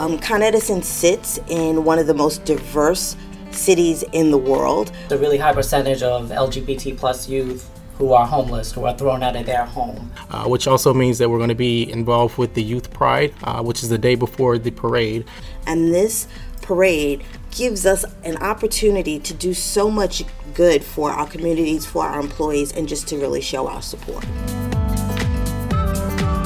[0.00, 3.16] Um, Con Edison sits in one of the most diverse
[3.50, 4.92] cities in the world.
[5.10, 7.68] The really high percentage of LGBT plus youth
[7.98, 10.10] who are homeless, who are thrown out of their home.
[10.30, 13.62] Uh, which also means that we're going to be involved with the Youth Pride, uh,
[13.62, 15.26] which is the day before the parade.
[15.66, 16.26] And this
[16.62, 20.24] parade gives us an opportunity to do so much
[20.54, 24.24] good for our communities, for our employees, and just to really show our support.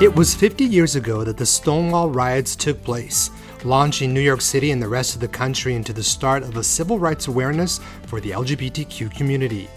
[0.00, 3.30] It was 50 years ago that the Stonewall riots took place,
[3.64, 6.62] launching New York City and the rest of the country into the start of a
[6.62, 9.68] civil rights awareness for the LGBTQ community.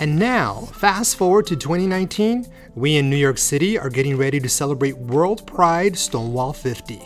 [0.00, 4.48] And now, fast forward to 2019, we in New York City are getting ready to
[4.48, 7.00] celebrate World Pride Stonewall 50.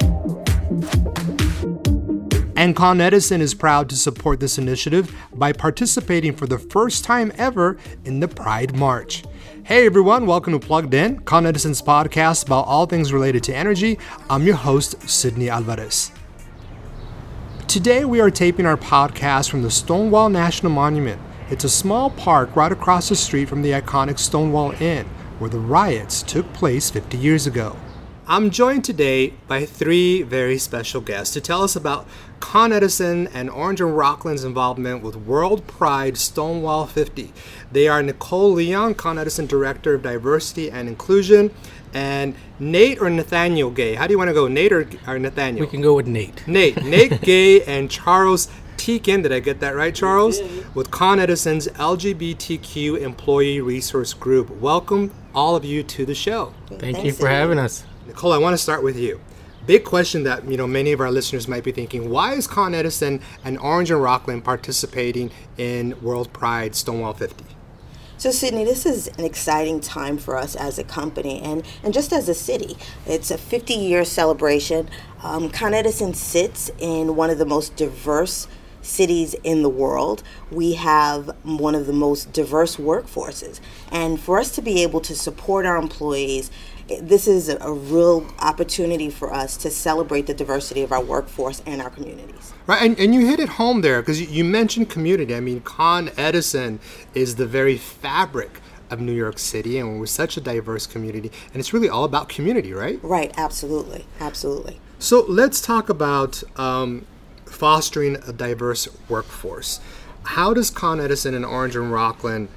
[2.57, 7.31] And Con Edison is proud to support this initiative by participating for the first time
[7.37, 9.23] ever in the Pride March.
[9.67, 13.99] Hey everyone, welcome to Plugged In, Con Edison's podcast about all things related to energy.
[14.29, 16.13] I'm your host, Sydney Alvarez.
[17.67, 21.19] Today we are taping our podcast from the Stonewall National Monument.
[21.49, 25.07] It's a small park right across the street from the iconic Stonewall Inn,
[25.39, 27.75] where the riots took place 50 years ago.
[28.27, 32.07] I'm joined today by three very special guests to tell us about
[32.41, 37.35] Con Edison and Orange and Rockland's involvement with World Pride Stonewall 50.
[37.71, 41.51] They are Nicole Leon, Con Edison Director of Diversity and Inclusion,
[41.93, 43.95] and Nate or Nathaniel Gay.
[43.95, 45.67] How do you want to go, Nate or, or Nathaniel?
[45.67, 46.49] We can go with Nate.
[46.49, 46.83] Nate.
[46.83, 50.41] Nate Gay and Charles Teakin, did I get that right, Charles?
[50.75, 54.49] With Con Edison's LGBTQ Employee Resource Group.
[54.49, 56.55] Welcome, all of you, to the show.
[56.69, 57.35] Thank Thanks, you for Sydney.
[57.35, 57.85] having us.
[58.07, 59.21] Nicole, I want to start with you.
[59.67, 62.75] Big question that you know many of our listeners might be thinking: Why is Con
[62.75, 67.45] Edison and Orange and Rockland participating in World Pride Stonewall 50?
[68.19, 72.13] So, Sydney, this is an exciting time for us as a company and, and just
[72.13, 72.77] as a city.
[73.07, 74.89] It's a 50 year celebration.
[75.23, 78.47] Um, Con Edison sits in one of the most diverse
[78.85, 80.23] cities in the world.
[80.51, 83.61] We have one of the most diverse workforces.
[83.91, 86.51] And for us to be able to support our employees,
[87.01, 91.81] this is a, real opportunity for us to celebrate the diversity of our workforce and
[91.81, 92.53] our communities.
[92.67, 95.35] Right, and, and you hit it home there because you, you mentioned community.
[95.35, 96.81] I mean, Con Edison
[97.15, 101.61] is the very fabric of New York City, and we're such a diverse community, and
[101.61, 102.99] it's really all about community, right?
[103.03, 104.79] Right, absolutely, absolutely.
[104.99, 107.07] So let's talk about um,
[107.47, 109.81] fostering a diverse workforce.
[110.25, 112.49] How does Con Edison and Orange and Rockland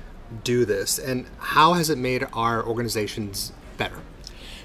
[0.44, 4.00] do this, and how has it made our organizations better?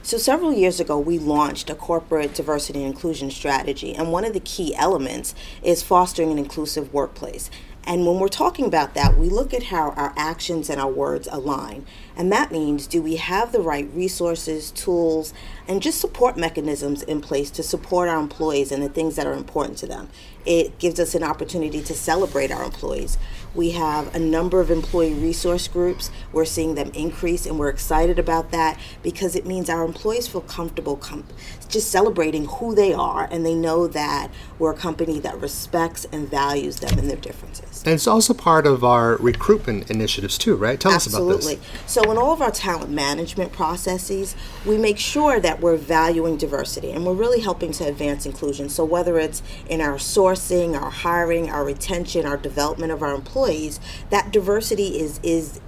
[0.05, 4.33] So, several years ago, we launched a corporate diversity and inclusion strategy, and one of
[4.33, 7.51] the key elements is fostering an inclusive workplace.
[7.85, 11.29] And when we're talking about that, we look at how our actions and our words
[11.31, 11.85] align.
[12.17, 15.35] And that means do we have the right resources, tools,
[15.67, 19.33] and just support mechanisms in place to support our employees and the things that are
[19.33, 20.11] important to them?
[20.45, 23.19] It gives us an opportunity to celebrate our employees.
[23.55, 26.11] We have a number of employee resource groups.
[26.33, 30.41] We're seeing them increase, and we're excited about that because it means our employees feel
[30.41, 31.27] comfortable com-
[31.69, 36.31] just celebrating who they are, and they know that we're a company that respects and
[36.31, 37.83] values them and their differences.
[37.85, 40.79] And it's also part of our recruitment initiatives too, right?
[40.79, 41.35] Tell Absolutely.
[41.35, 41.63] us about this.
[41.63, 41.89] Absolutely.
[41.89, 46.91] So, in all of our talent management processes, we make sure that we're valuing diversity
[46.91, 48.69] and we're really helping to advance inclusion.
[48.69, 49.99] So, whether it's in our
[50.33, 55.61] sourcing, our hiring, our retention, our development of our employees, that diversity is is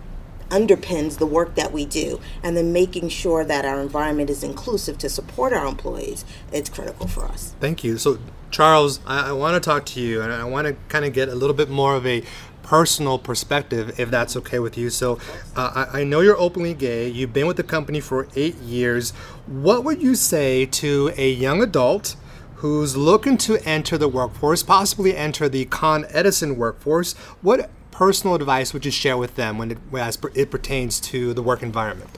[0.51, 4.99] underpins the work that we do and then making sure that our environment is inclusive
[4.99, 7.97] to support our employees it's critical for us Thank you.
[7.97, 8.19] So,
[8.51, 11.29] Charles, I, I want to talk to you, and I want to kind of get
[11.29, 12.23] a little bit more of a
[12.63, 14.91] personal perspective, if that's okay with you.
[14.91, 15.19] So,
[15.57, 17.09] uh, I, I know you're openly gay.
[17.09, 19.11] You've been with the company for eight years.
[19.47, 22.17] What would you say to a young adult?
[22.56, 27.15] Who's looking to enter the workforce, possibly enter the Con Edison workforce?
[27.42, 31.42] What personal advice would you share with them when it, as it pertains to the
[31.42, 32.10] work environment?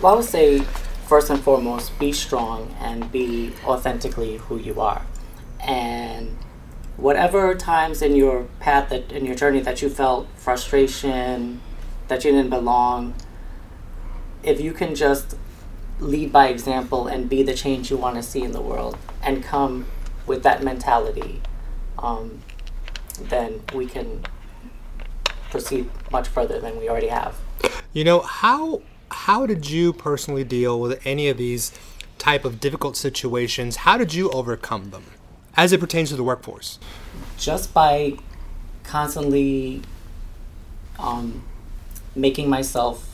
[0.00, 0.60] Well, I would say,
[1.06, 5.04] first and foremost, be strong and be authentically who you are.
[5.60, 6.36] And
[6.96, 11.60] whatever times in your path, that in your journey, that you felt frustration,
[12.08, 13.14] that you didn't belong,
[14.42, 15.36] if you can just
[16.02, 19.42] lead by example and be the change you want to see in the world and
[19.42, 19.86] come
[20.26, 21.40] with that mentality,
[21.98, 22.40] um,
[23.20, 24.24] then we can
[25.50, 27.36] proceed much further than we already have.
[27.92, 31.72] You know how how did you personally deal with any of these
[32.18, 33.76] type of difficult situations?
[33.76, 35.04] How did you overcome them
[35.56, 36.78] as it pertains to the workforce?
[37.38, 38.16] just by
[38.84, 39.82] constantly
[40.98, 41.42] um,
[42.14, 43.11] making myself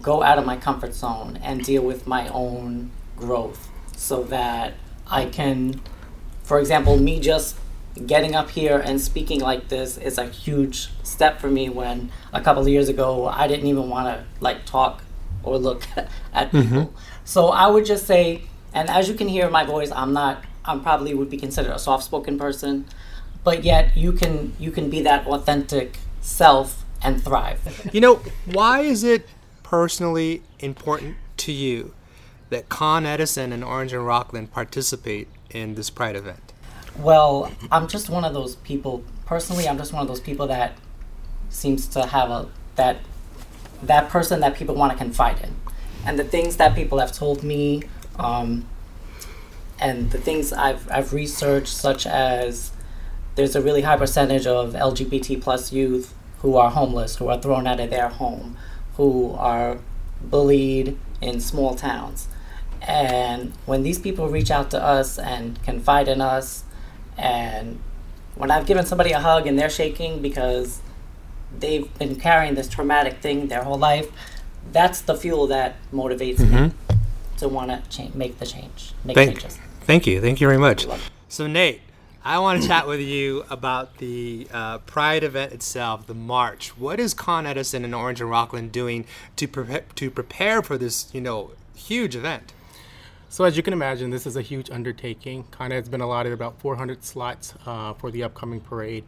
[0.00, 4.74] go out of my comfort zone and deal with my own growth so that
[5.06, 5.80] I can
[6.50, 7.56] for example, me just
[8.06, 12.40] getting up here and speaking like this is a huge step for me when a
[12.40, 15.04] couple of years ago I didn't even want to like talk
[15.44, 16.62] or look at mm-hmm.
[16.62, 16.94] people.
[17.24, 18.42] So I would just say,
[18.74, 21.78] and as you can hear my voice, I'm not, I'm probably would be considered a
[21.78, 22.86] soft-spoken person,
[23.44, 27.60] but yet you can you can be that authentic self and thrive.
[27.92, 29.28] You know, why is it
[29.70, 31.94] personally important to you
[32.48, 36.52] that Con Edison and Orange and Rockland participate in this Pride event?
[36.98, 39.04] Well, I'm just one of those people.
[39.26, 40.76] Personally, I'm just one of those people that
[41.50, 42.96] seems to have a that
[43.84, 45.54] that person that people want to confide in,
[46.04, 47.84] and the things that people have told me,
[48.18, 48.66] um,
[49.78, 52.72] and the things I've I've researched, such as
[53.36, 57.68] there's a really high percentage of LGBT plus youth who are homeless, who are thrown
[57.68, 58.56] out of their home,
[59.00, 59.78] who are
[60.20, 62.28] bullied in small towns.
[62.82, 66.64] And when these people reach out to us and confide in us,
[67.16, 67.80] and
[68.34, 70.82] when I've given somebody a hug and they're shaking because
[71.58, 74.12] they've been carrying this traumatic thing their whole life,
[74.70, 76.96] that's the fuel that motivates me mm-hmm.
[77.38, 79.58] to want to cha- make the change, make Thank, changes.
[79.84, 80.20] thank you.
[80.20, 80.86] Thank you very much.
[81.30, 81.80] So, Nate,
[82.22, 86.76] I want to chat with you about the uh, Pride event itself, the march.
[86.76, 89.06] What is Con Edison and Orange and Rockland doing
[89.36, 92.52] to prepare, to prepare for this, you know, huge event?
[93.30, 95.44] So as you can imagine, this is a huge undertaking.
[95.50, 99.04] Con Ed's been allotted about 400 slots uh, for the upcoming parade.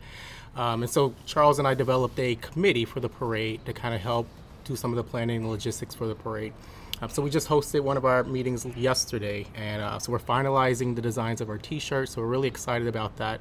[0.56, 4.00] Um, and so Charles and I developed a committee for the parade to kind of
[4.00, 4.26] help
[4.64, 6.54] do some of the planning and logistics for the parade.
[7.02, 10.94] Um, so we just hosted one of our meetings yesterday, and uh, so we're finalizing
[10.94, 12.12] the designs of our T-shirts.
[12.12, 13.40] So we're really excited about that.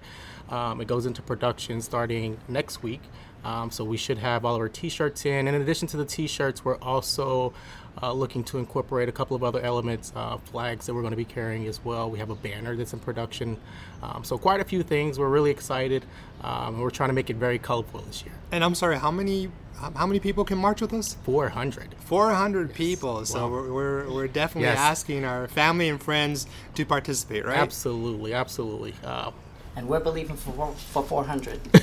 [0.49, 3.01] Um, it goes into production starting next week.
[3.43, 5.47] Um, so we should have all of our T-shirts in.
[5.47, 7.53] And in addition to the T-shirts, we're also
[8.01, 11.17] uh, looking to incorporate a couple of other elements, uh, flags that we're going to
[11.17, 12.09] be carrying as well.
[12.09, 13.57] We have a banner that's in production.
[14.01, 15.19] Um, so quite a few things.
[15.19, 16.05] We're really excited.
[16.43, 18.33] Um, we're trying to make it very colorful this year.
[18.51, 19.49] And I'm sorry, how many
[19.79, 21.15] how how many people can march with us?
[21.23, 21.95] 400.
[21.99, 23.25] 400 people.
[23.25, 23.49] So Wow.
[23.51, 24.79] we're, we're, we're definitely Yes.
[24.79, 27.57] asking our family and friends to participate, right?
[27.57, 28.93] Absolutely, absolutely.
[29.03, 29.31] Uh,
[29.75, 31.59] And we're believing for for 400.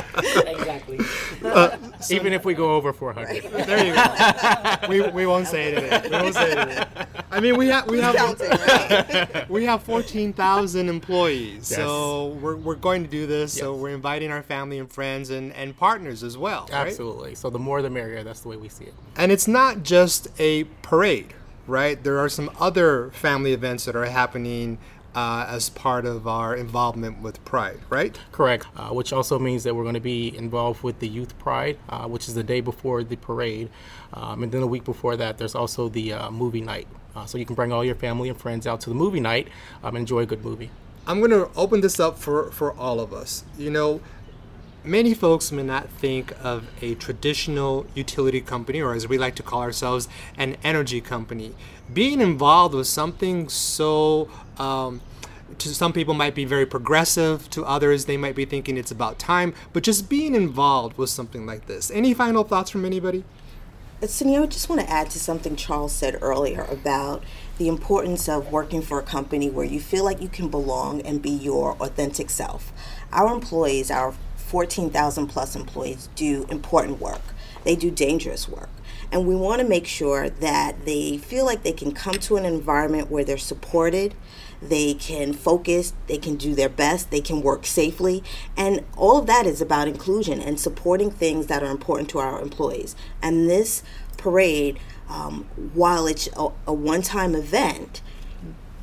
[0.24, 0.98] exactly.
[1.44, 1.76] Uh,
[2.10, 3.42] even if we go over 400.
[3.66, 4.88] There you go.
[4.88, 6.10] we, we won't say anything.
[6.10, 6.84] We won't say anything.
[7.30, 9.48] I mean, we have we have Counting, right?
[9.48, 11.76] we have 14,000 employees, Yes.
[11.78, 13.52] so we're, we're going to do this.
[13.52, 16.68] So we're inviting our family and friends and, and partners as well.
[16.72, 16.86] right?
[16.88, 17.34] Absolutely.
[17.36, 18.22] So the more the merrier.
[18.24, 18.94] That's the way we see it.
[19.16, 21.34] And it's not just a parade,
[21.66, 22.02] right?
[22.02, 24.78] There are some other family events that are happening
[25.14, 28.18] uh, as part of our involvement with Pride, right?
[28.32, 28.66] Correct.
[28.76, 32.06] Uh, which also means that we're going to be involved with the Youth Pride, uh,
[32.06, 33.70] which is the day before the parade.
[34.12, 36.86] Um, and then a week before that, there's also the uh, movie night.
[37.14, 39.48] Uh, so you can bring all your family and friends out to the movie night
[39.82, 40.70] um, and enjoy a good movie.
[41.06, 43.44] I'm going to open this up for, for all of us.
[43.58, 44.00] You know,
[44.84, 49.42] many folks may not think of a traditional utility company, or as we like to
[49.42, 51.54] call ourselves, an energy company,
[51.92, 54.28] being involved with something so.
[54.60, 55.00] Um,
[55.58, 59.18] to some people might be very progressive to others they might be thinking it's about
[59.18, 63.24] time but just being involved with something like this any final thoughts from anybody
[64.02, 67.22] Cindy, I just want to add to something Charles said earlier about
[67.58, 71.20] the importance of working for a company where you feel like you can belong and
[71.20, 72.72] be your authentic self.
[73.12, 77.20] Our employees, our 14,000 plus employees, do important work.
[77.64, 78.70] They do dangerous work.
[79.12, 82.44] And we want to make sure that they feel like they can come to an
[82.44, 84.14] environment where they're supported,
[84.62, 88.22] they can focus, they can do their best, they can work safely.
[88.56, 92.40] And all of that is about inclusion and supporting things that are important to our
[92.40, 92.94] employees.
[93.20, 93.82] And this
[94.16, 98.02] parade, um, while it's a, a one time event,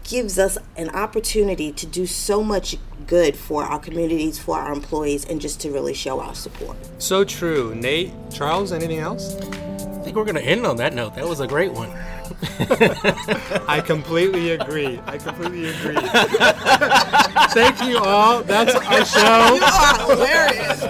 [0.08, 5.26] gives us an opportunity to do so much good for our communities, for our employees,
[5.26, 6.78] and just to really show our support.
[6.98, 11.16] so true nate charles anything else I think we're going to end on that note.
[11.16, 11.90] That was a great one.
[13.68, 15.02] I completely agree.
[15.06, 15.96] I completely agree.
[17.52, 18.42] Thank you all.
[18.42, 19.56] That's our show.
[19.56, 20.82] You are hilarious.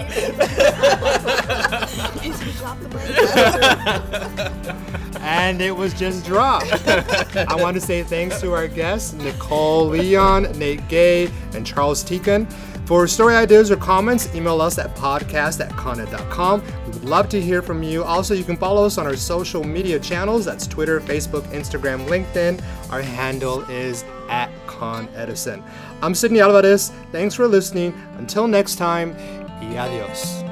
[5.28, 6.72] And it was just dropped.
[7.36, 12.50] I want to say thanks to our guests, Nicole Leon, Nate Gay, and Charles Teakin.
[12.86, 16.62] For story ideas or comments, email us at podcast at coned.com.
[16.86, 18.02] We would love to hear from you.
[18.02, 20.46] Also, you can follow us on our social media channels.
[20.46, 22.64] That's Twitter, Facebook, Instagram, LinkedIn.
[22.90, 25.62] Our handle is at Con Edison.
[26.00, 26.90] I'm Sydney Alvarez.
[27.12, 27.92] Thanks for listening.
[28.16, 29.14] Until next time,
[29.60, 30.47] y adios.